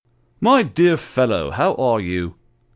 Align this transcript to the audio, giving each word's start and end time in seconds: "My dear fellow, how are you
"My 0.49 0.63
dear 0.63 0.97
fellow, 0.97 1.51
how 1.51 1.75
are 1.75 1.99
you 1.99 2.33